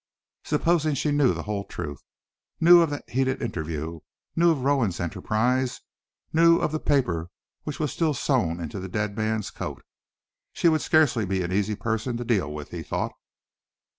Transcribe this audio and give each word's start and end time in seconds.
Supposing 0.43 0.95
she 0.95 1.11
knew 1.11 1.31
the 1.31 1.43
whole 1.43 1.63
truth, 1.63 2.01
knew 2.59 2.81
of 2.81 2.89
that 2.89 3.07
heated 3.07 3.39
interview, 3.39 3.99
knew 4.35 4.49
of 4.49 4.63
Rowan's 4.63 4.99
enterprise, 4.99 5.79
knew 6.33 6.57
of 6.57 6.71
the 6.71 6.79
paper 6.79 7.29
which 7.65 7.79
was 7.79 7.93
still 7.93 8.15
sewn 8.15 8.59
into 8.59 8.79
the 8.79 8.89
dead 8.89 9.15
man's 9.15 9.51
coat! 9.51 9.83
She 10.53 10.69
would 10.69 10.81
scarcely 10.81 11.23
be 11.27 11.43
an 11.43 11.51
easy 11.51 11.75
person 11.75 12.17
to 12.17 12.25
deal 12.25 12.51
with, 12.51 12.71
he 12.71 12.81
thought. 12.81 13.13